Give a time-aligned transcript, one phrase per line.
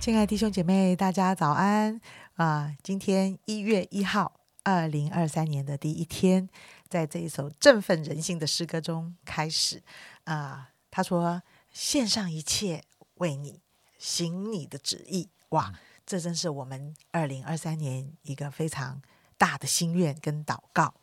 [0.00, 2.00] 亲爱的弟兄姐妹，大家早安
[2.36, 2.72] 啊！
[2.84, 6.48] 今天一月一号，二零二三年的第一天，
[6.88, 9.82] 在这一首振奋人心的诗歌中开始
[10.24, 10.70] 啊。
[10.88, 12.84] 他说：“献上一切，
[13.14, 13.60] 为你
[13.98, 15.74] 行你的旨意。”哇，
[16.06, 19.02] 这真是我们二零二三年一个非常
[19.36, 20.94] 大的心愿跟祷告。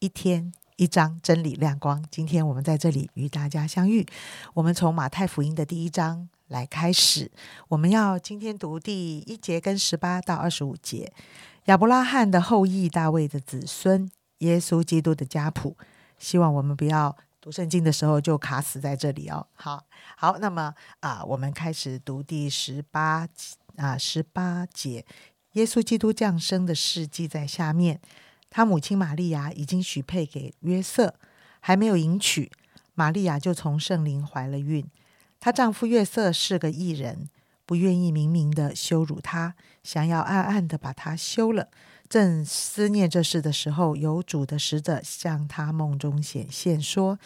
[0.00, 4.04] 一天一章真理亮光，今天我们在这里与大家相遇。
[4.54, 6.28] 我们从马太福音的第一章。
[6.52, 7.32] 来开始，
[7.68, 11.10] 我们要今天读第一节跟十八到二十五节，
[11.64, 15.76] 亚伯拉罕的后裔，大卫的子孙，耶稣基督的家谱。
[16.18, 19.46] 希望我们不要读圣经的时候就卡死在这里哦。
[19.54, 19.82] 好，
[20.14, 23.26] 好，那么啊，我们开始读第十八
[23.76, 25.06] 啊十八节，
[25.52, 27.98] 耶稣基督降生的事记在下面。
[28.50, 31.14] 他母亲玛利亚已经许配给约瑟，
[31.60, 32.52] 还没有迎娶，
[32.92, 34.86] 玛利亚就从圣灵怀了孕。
[35.44, 37.28] 她丈夫约瑟是个异人，
[37.66, 41.66] 不愿意明明的羞辱她，想要暗暗的把她休了。
[42.08, 47.18] 正思念这事的时候，有主的使者向他梦中显现，说：“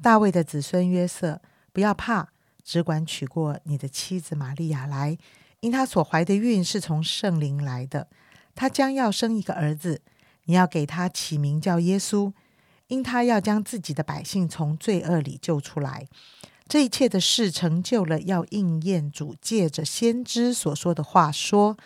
[0.00, 2.28] 大卫的子孙约瑟，不要怕，
[2.62, 5.18] 只管娶过你的妻子玛利亚来，
[5.58, 8.06] 因她所怀的孕是从圣灵来的。
[8.54, 10.02] 她将要生一个儿子，
[10.44, 12.32] 你要给他起名叫耶稣，
[12.86, 16.06] 因他要将自己的百姓从罪恶里救出来。”
[16.68, 21.76] 这一切的事成就了，要应验主借着先知所说的话，说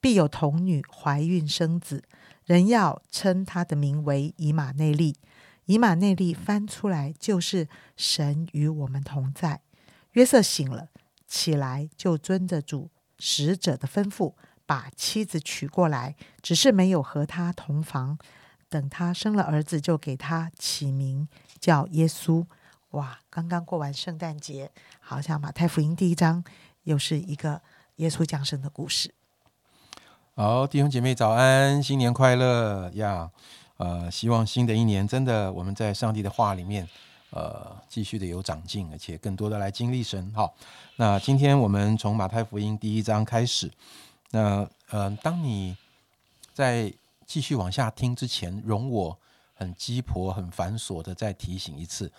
[0.00, 2.04] 必有童女怀孕生子，
[2.44, 5.16] 人要称他的名为以马内利。
[5.66, 9.62] 以马内利翻出来就是神与我们同在。
[10.12, 10.88] 约瑟醒了，
[11.26, 18.16] 起来就遵着主使者的吩咐，把妻子娶过来，只是没有和他同房。
[18.68, 22.46] 等他生了儿子，就给他起名叫耶稣。
[22.90, 24.68] 哇，刚刚过完圣诞节，
[24.98, 26.42] 好像马太福音第一章
[26.82, 27.62] 又是一个
[27.96, 29.14] 耶稣降生的故事。
[30.34, 33.30] 好，弟兄姐妹早安，新年快乐呀！
[33.76, 36.88] 呃，希望新的一年真的我们在上帝的话里面，
[37.30, 40.32] 呃，继续的有长进，而且更多的来经历神。
[40.34, 40.52] 好，
[40.96, 43.70] 那今天我们从马太福音第一章开始。
[44.32, 45.76] 那呃，当你
[46.52, 46.92] 在
[47.24, 49.16] 继续往下听之前，容我
[49.54, 52.10] 很鸡婆、很繁琐的再提醒一次。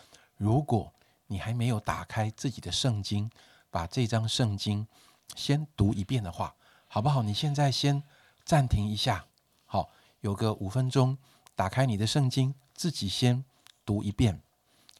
[0.41, 0.91] 如果
[1.28, 3.29] 你还没有打开自己的圣经，
[3.69, 4.88] 把这张圣经
[5.35, 6.56] 先读一遍的话，
[6.88, 7.22] 好不好？
[7.22, 8.02] 你现在先
[8.44, 9.24] 暂停一下，
[9.68, 9.91] 好，
[10.22, 11.16] 有个五分钟，
[11.56, 13.46] 打开你的圣经，自己先
[13.85, 14.41] 读一遍。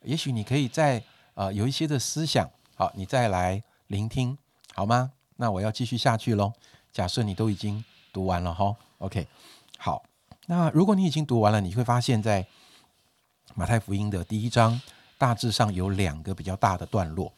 [0.04, 1.04] 也许你可以再
[1.34, 4.38] 呃有一些的思想，好，你再来聆听，
[4.76, 5.12] 好吗？
[5.38, 6.54] 那我要继续下去喽。
[6.92, 9.28] 假设你都已经读完了哈，OK，
[9.80, 10.04] 好。
[10.46, 12.46] 那如果你已经读完了，你会发现在
[13.56, 14.80] 马太福音的第一章。
[15.22, 17.32] 大致上有两个比较大的段落。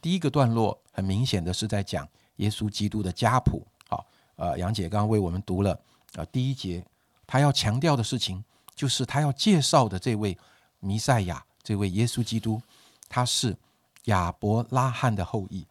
[0.00, 3.66] 第一个段落很明显的是在讲耶稣基督的家谱。
[3.88, 4.06] 好，
[4.36, 5.76] 呃，杨姐刚刚为我们读了
[6.12, 6.84] 呃第一节，
[7.26, 8.44] 他要强调的事情
[8.76, 10.38] 就是他要介绍的这位
[10.78, 12.62] 弥赛亚，这位耶稣基督，
[13.08, 13.56] 他是
[14.04, 15.66] 亚伯拉罕的后裔，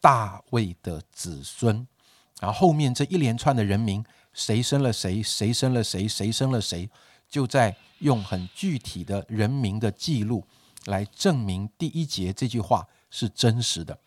[0.00, 1.86] 大卫的子孙。
[2.40, 6.90] 然后后面这一连串的人名，谁生了谁，谁生了谁，谁生了谁，
[7.28, 10.44] 就在用很具体的人名的记录。
[10.86, 13.98] 来证明第一节这句话是真实的。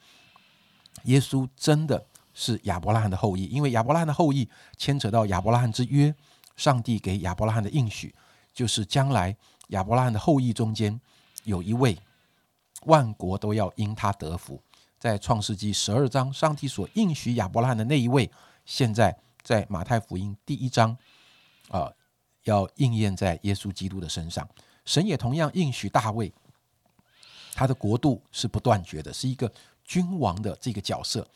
[1.04, 6.14] 耶稣真的是亚伯拉罕的后裔，因为亚伯拉罕的后裔牵扯到亚伯拉罕之约，
[6.56, 8.14] 上帝给亚伯拉罕的应许
[8.54, 9.36] 就是将来
[9.70, 11.00] 亚伯拉罕的后裔中间
[11.44, 11.98] 有一位
[12.86, 14.62] 万国都要因他得福。
[15.00, 18.30] 在创世纪十二章，上帝所应许亚伯拉罕的那一位，
[18.66, 20.96] 现在在马太福音第一章
[21.70, 21.92] 啊，
[22.44, 24.48] 要应验在耶稣基督的身上。
[24.86, 26.32] 神也同样应许大卫。
[27.54, 29.52] 他的国度是不断绝的，是一个
[29.84, 31.28] 君王的这个角色。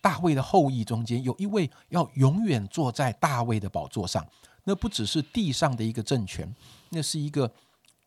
[0.00, 4.26] 大卫的后裔中间有一位要永远坐在大卫的宝座上，
[4.64, 6.52] 那不只是地上的一个政权，
[6.88, 7.52] 那是一个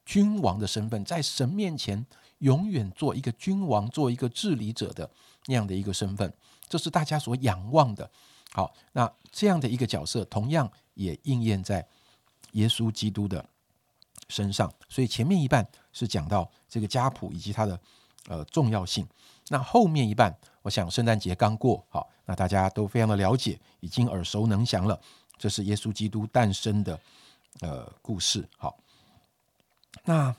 [0.05, 2.05] 君王的身份，在神面前
[2.39, 5.09] 永远做一个君王，做一个治理者的
[5.45, 6.33] 那样的一个身份，
[6.67, 8.09] 这是大家所仰望的。
[8.51, 11.87] 好，那这样的一个角色，同样也应验在
[12.51, 13.49] 耶稣基督的。
[14.29, 17.79] 身上，所以前面一半是讲到这个家谱以及它的
[18.27, 19.07] 呃重要性。
[19.49, 24.99] 那后面一半，我想圣诞节刚过，好，那大家都非常的了解，已经耳熟能详了。
[25.37, 26.99] 这是耶稣基督诞生的
[27.59, 28.47] 呃故事。
[28.57, 28.75] 好，
[30.03, 30.35] 那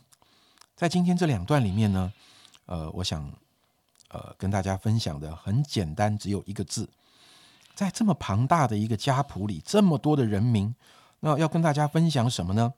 [0.75, 2.13] 在今天这两段里面呢，
[2.65, 3.33] 呃，我想
[4.09, 6.89] 呃跟大家分享的很简单，只有一个字，
[7.77, 10.75] 在这么庞大的一个家谱里，这么多的人名，
[11.21, 12.75] 那要跟大家分享什么呢？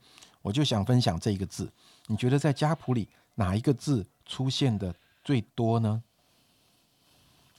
[0.48, 1.70] 我就想分享这一个字，
[2.06, 6.02] 你觉得在家谱里哪一个字出现的最多呢？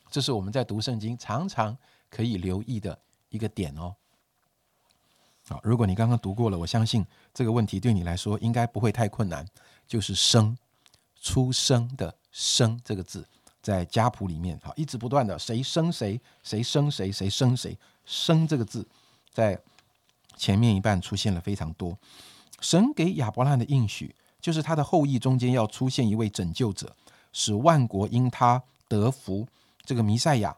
[0.10, 1.78] 这是我们在读圣经常常
[2.10, 2.98] 可以留意的
[3.30, 3.94] 一个点哦。
[5.48, 9.48] 好，如果你刚刚读过了，我相信这个问题对你来说应该不会太困难。
[9.88, 10.58] 就是“生”，
[11.22, 13.24] 出生的“生”这个字，
[13.62, 18.88] 在家谱里面，好，一直不断的谁生谁，谁生谁，谁生谁，“生”这个字
[19.32, 19.60] 在
[20.36, 21.96] 前面一半出现了非常多。
[22.62, 26.96] 神给亚伯拉罕的应许，就是他的后裔中间要出现一位拯救者，
[27.32, 29.48] 使万国因他得福。
[29.86, 30.56] 这个弥赛亚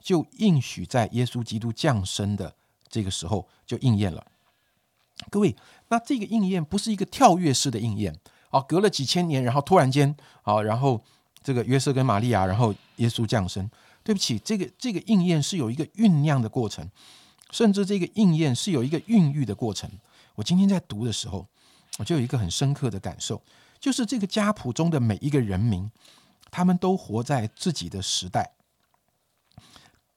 [0.00, 2.54] 就应许在耶稣基督降生的。
[2.88, 4.26] 这个时候就应验了，
[5.30, 5.54] 各位，
[5.90, 8.18] 那这个应验不是一个跳跃式的应验
[8.48, 10.12] 啊，隔了几千年，然后突然间
[10.42, 11.00] 啊，然后
[11.40, 13.70] 这个约瑟跟玛利亚，然后耶稣降生。
[14.02, 16.90] 对不起，这个这个应验是有一个酝酿的过程，
[17.52, 19.88] 甚至这个应验是有一个孕育的过程。
[20.40, 21.46] 我今天在读的时候，
[21.98, 23.42] 我就有一个很深刻的感受，
[23.78, 25.90] 就是这个家谱中的每一个人民，
[26.50, 28.54] 他们都活在自己的时代，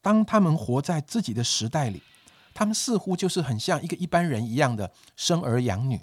[0.01, 2.01] 当他们活在自己的时代里。
[2.55, 5.99] 他们似乎就是很像一个一般人一样的生儿养女，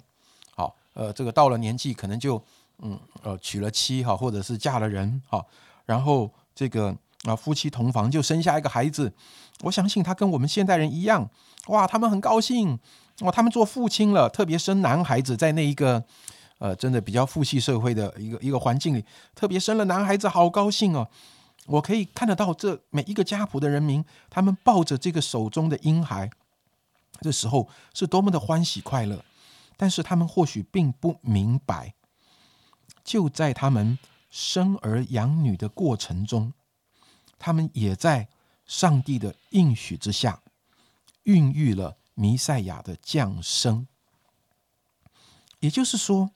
[0.53, 2.43] 好，呃，这个到了年纪可能就
[2.79, 5.45] 嗯呃娶了妻哈，或者是嫁了人哈，
[5.85, 6.93] 然后这个
[7.23, 9.13] 啊夫妻同房就生下一个孩子。
[9.61, 11.29] 我相信他跟我们现代人一样，
[11.67, 12.77] 哇，他们很高兴
[13.21, 16.03] 哇，他们做父亲了，特别生男孩子，在那一个
[16.59, 21.07] 呃真的比较父系社会的一个一个环境里，特别生了男孩子，好高兴哦。
[21.67, 26.29] 我可以看得到这每一个家谱的人民，他们抱着这个手中的婴孩。
[27.21, 29.23] 这时候是多么的欢喜快乐，
[29.77, 31.93] 但是他们或许并不明白，
[33.03, 33.99] 就在他们
[34.31, 36.51] 生儿养女的过程中，
[37.37, 38.27] 他们也在
[38.65, 40.41] 上帝的应许之下，
[41.23, 43.87] 孕育了弥赛亚的降生。
[45.59, 46.29] 也就是说，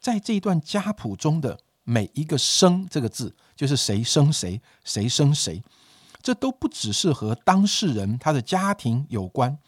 [0.00, 5.60] 在这一段家谱中的每一个“生”这个字，就是谁生谁，谁生谁，
[6.22, 9.58] 这都不只是和当事人他的家庭有关。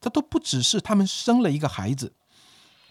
[0.00, 2.14] 这都不只是他们生了一个孩子，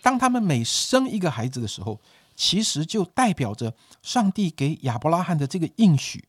[0.03, 1.99] 当他们每生一个孩子的时候，
[2.35, 6.27] 其实就代表着上帝给亚伯拉罕的这个应许，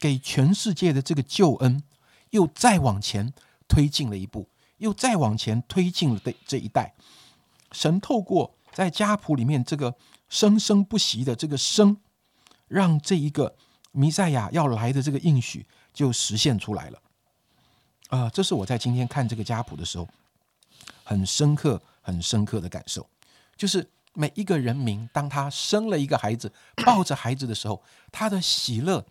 [0.00, 1.84] 给全世界的这个救恩，
[2.30, 3.32] 又再往前
[3.68, 6.94] 推进了一步，又再往前推进了这这一代。
[7.72, 9.94] 神透过在家谱里面这个
[10.28, 11.98] 生生不息的这个生，
[12.66, 13.56] 让这一个
[13.92, 17.02] 弥赛亚要来的这个应许就实现出来了。
[18.08, 20.08] 啊，这是我在今天看这个家谱的时候，
[21.04, 23.06] 很深刻、很深刻的感受。
[23.56, 26.50] 就是每一个人民，当他生了一个孩子，
[26.86, 29.04] 抱着孩子的时候，他的喜乐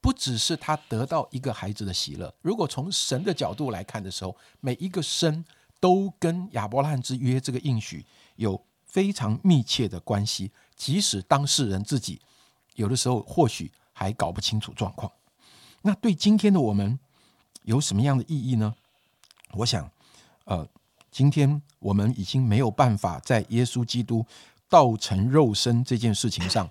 [0.00, 2.34] 不只是他得到一个孩子的喜乐。
[2.42, 5.44] 如果从神的角度来看的时候，每一个生
[5.78, 8.04] 都跟亚伯拉罕之约这个应许
[8.36, 10.50] 有非常密切的关系。
[10.76, 12.20] 即使当事人自己
[12.74, 15.10] 有的时候或许还搞不清楚状况，
[15.82, 16.98] 那对今天的我们。
[17.64, 18.74] 有什么样的意义呢？
[19.52, 19.88] 我想，
[20.44, 20.66] 呃，
[21.10, 24.24] 今天我们已经没有办法在耶稣基督
[24.66, 26.68] 道成肉身这件事情上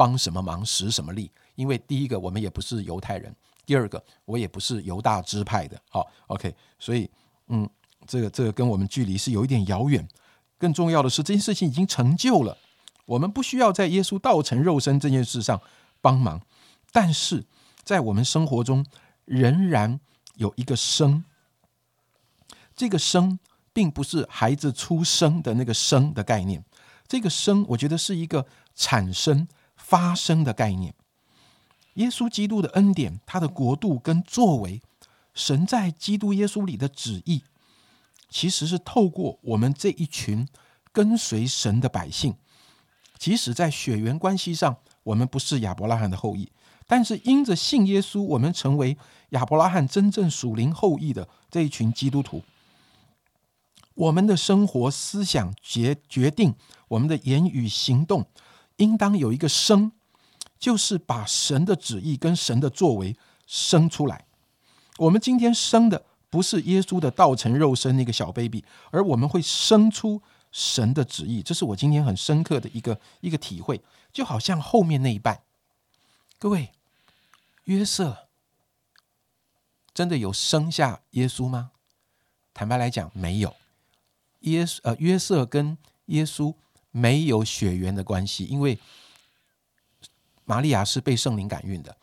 [0.00, 3.30] 帮什么忙、使什么力，因为第一个，我们也不是犹太人；
[3.66, 5.78] 第二个，我也不是犹大支派的。
[5.90, 7.10] 好，OK，所以，
[7.48, 7.68] 嗯，
[8.06, 10.08] 这个这个跟我们距离是有一点遥远。
[10.56, 12.56] 更重要的是，这件事情已经成就了，
[13.04, 15.60] 我们不需要在耶稣道成肉身这件事上
[16.00, 16.40] 帮忙，
[16.90, 17.44] 但是
[17.84, 18.86] 在我们生活中
[19.26, 20.00] 仍然。
[20.36, 21.22] 有一个生，
[22.74, 23.38] 这个生
[23.74, 26.64] 并不是孩子出生的那个生的概念，
[27.06, 29.46] 这个生我觉得是一个产生、
[29.90, 30.94] 发生的概念。
[31.94, 34.80] 耶稣基督的恩典，他的国度跟作为，
[35.34, 37.42] 神在基督耶稣里的旨意，
[38.28, 40.46] 其实是透过我们这一群
[40.92, 42.36] 跟随神的百姓，
[43.18, 46.52] 即使在血缘关系上，我们不是亚伯拉罕的后裔。
[46.86, 48.96] 但是因着信耶稣，我们成为
[49.30, 52.42] 亚伯拉罕真正属灵后裔的这一群基督徒。
[53.94, 56.54] 我们的生活思想决决定
[56.88, 58.24] 我们的言语行动，
[58.80, 59.92] 应当有一个生，
[60.58, 64.26] 就是把神的旨意跟神的作为生出来。
[64.98, 70.20] 我们今天生的不是耶稣的道成肉身那个小 baby，而我们会生出
[70.50, 71.42] 神的旨意。
[71.42, 73.80] 这是我今天很深刻的一个一个体会，
[74.12, 75.42] 就好像后面那一半，
[76.38, 76.70] 各位。
[77.64, 78.26] 约瑟
[79.94, 81.70] 真的有生下耶稣吗？
[82.52, 83.54] 坦白来讲，没有。
[84.40, 86.54] 耶呃，约瑟跟耶稣
[86.90, 88.78] 没有血缘的关系，因为
[90.44, 91.96] 玛利亚是被圣灵感孕的。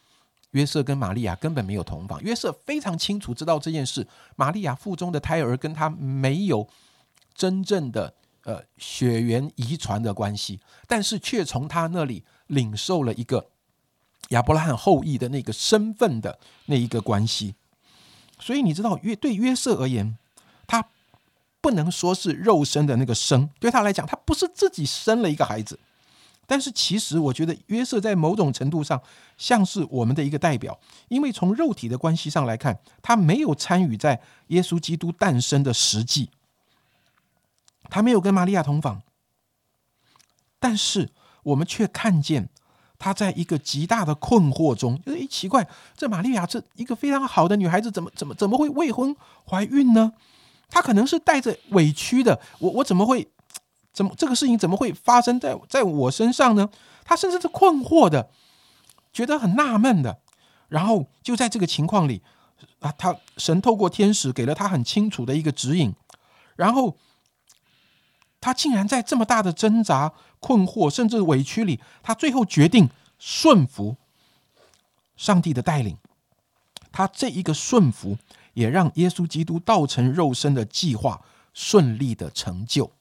[0.52, 2.22] 约瑟跟玛利亚根本没有同房。
[2.22, 6.68] 约瑟非常清楚知道这件事，玛利亚腹中的胎儿跟他没有
[7.36, 13.50] 真正的呃血缘遗传的关系，但是却从他那里领受了一个。
[14.30, 17.56] 亚伯拉罕后裔的那个身份的那一个关系，
[18.40, 20.18] 所以你知道约对约瑟而言，
[21.62, 25.80] 不能说是肉身的那个生，对他来讲，他不是自己生了一个孩子。
[26.50, 29.02] 但是其实我觉得约瑟在某种程度上
[29.38, 36.30] 像是我们的一个代表，因为从肉体的关系上来看，他没有参与在耶稣基督诞生的实际，
[37.90, 39.02] 他没有跟玛利亚同房，
[40.58, 41.10] 但是
[41.44, 42.48] 我们却看见
[42.98, 49.14] 他在一个极大的困惑中，就是一奇怪，这玛利亚这一个非常好的女孩子，怎么怎么怎么会未婚
[49.46, 50.14] 怀孕呢？
[50.70, 53.28] 他可能是带着委屈的，我我怎么会？
[53.94, 56.70] 怎么这个事情怎么会发生在在我身上呢？
[57.04, 58.30] 他甚至是困惑的，
[59.12, 60.20] 觉得很纳闷的。
[60.68, 62.22] 然后就在这个情况里
[62.80, 65.96] 啊，他神透过天使给了他很清楚的一个指引。
[66.56, 66.96] 然后
[68.40, 73.98] 他竟然在这么大的挣扎、困惑甚至委屈里，他最后决定顺服
[75.16, 75.98] 上帝的带领。
[76.92, 78.18] 他这一个顺服，
[78.58, 81.24] 也让耶稣基督道成肉身的计划
[81.54, 82.92] 顺利的成就。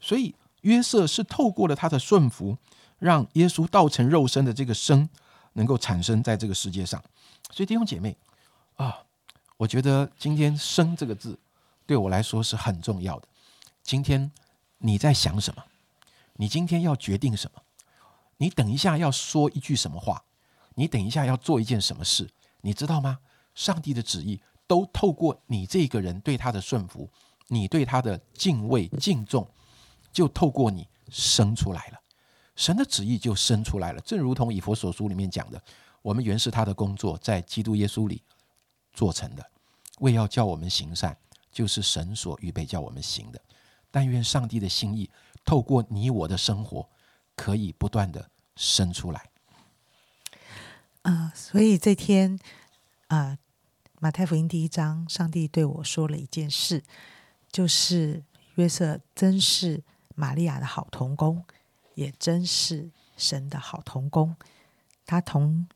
[0.00, 2.56] 所以约瑟是透过了他的顺服，
[2.98, 5.06] 让耶稣道成肉身的这个生
[5.52, 7.04] 能够产生在这个世界上。
[7.50, 8.16] 所以弟兄姐妹
[8.76, 9.04] 啊，
[9.58, 11.38] 我觉得今天“生”这个字
[11.84, 13.28] 对我来说是很重要的。
[13.82, 14.32] 今天
[14.78, 15.62] 你在想什么？
[16.36, 17.60] 你今天要决定什么？
[18.38, 20.24] 你等一下要说一句什么话？
[20.76, 22.30] 你等一下要做一件什么事？
[22.62, 23.18] 你知道吗？
[23.54, 24.40] 上帝的旨意
[24.72, 27.06] 都透过你这个人对他的顺服，
[27.48, 29.46] 你对他的敬畏敬重。
[30.10, 32.00] 就透过你生出来了，
[32.56, 34.00] 神的旨意就生出来了。
[34.00, 35.62] 正如同以佛所书里面讲的，
[36.00, 38.22] 我们原是他的工作，在基督耶稣里
[38.94, 39.44] 做成的，
[40.00, 41.14] 为要叫我们行善，
[41.50, 43.38] 就是神所预备叫我们行的。
[43.90, 45.10] 但愿上帝的心意
[45.44, 46.88] 透过你我的生活，
[47.36, 49.28] 可以不断的生出来。
[51.02, 52.38] 啊，所以这天
[53.08, 53.36] 啊，
[54.02, 56.82] 马太福音第一章，上帝对我说了一件事，
[57.52, 58.24] 就是
[58.56, 59.84] 约瑟真是。
[60.16, 61.44] 玛利亚的好童工，
[61.94, 64.36] 也真是神的好童工。
[65.06, 65.68] 他同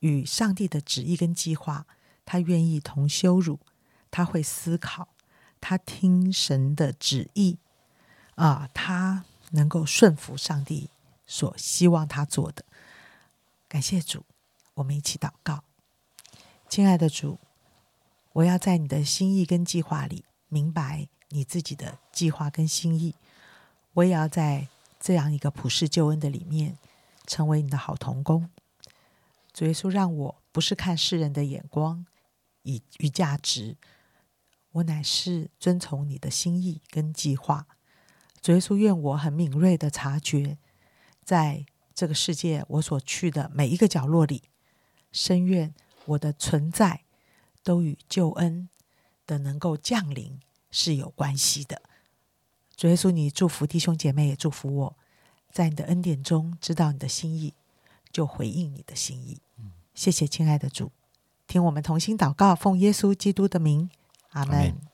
[0.00, 1.86] 与上帝的旨意跟计划，
[2.26, 3.60] 他愿意同羞辱，
[4.10, 5.08] 他会思考，
[5.60, 7.58] 他听神的旨意
[8.34, 10.90] 啊，他能够顺服上帝
[11.26, 12.64] 所希望他做的。
[13.68, 14.26] 感谢主，
[14.74, 15.62] 我们一起祷告，
[16.68, 17.38] 亲爱的主，
[18.38, 23.16] 我要在你的心意跟计划里明白你自己的计划跟心意。
[23.94, 24.68] 我也要在
[25.00, 26.78] 这样一个普世救恩的里面，
[27.26, 28.48] 成为你的好童工。
[29.52, 32.06] 主耶稣让我不是看世人的眼光
[32.62, 33.76] 以与价值，
[34.70, 37.66] 我乃是遵从你的心意跟计划。
[38.40, 40.56] 主耶稣愿我很敏锐的察觉，
[41.24, 44.44] 在这个世界我所去的每一个角落里，
[45.10, 47.02] 深愿我的存在
[47.68, 48.70] 都与救恩
[49.26, 51.82] 的能够降临是有关系的。
[52.74, 54.96] 主耶稣，你祝福弟兄姐妹，也祝福我，
[55.52, 57.52] 在你的恩典中知道你的心意，
[58.10, 59.42] 就回应你的心意。
[59.94, 60.90] 谢谢，亲爱的主，
[61.46, 63.90] 听我们同心祷告，奉耶稣基督的名，
[64.30, 64.87] 阿门。